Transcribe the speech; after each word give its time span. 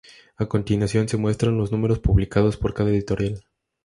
A 0.37 0.47
continuación 0.47 1.07
se 1.07 1.17
muestran 1.17 1.59
los 1.59 1.71
números 1.71 1.99
publicados 1.99 2.57
por 2.57 2.73
cada 2.73 2.89
editorial. 2.89 3.45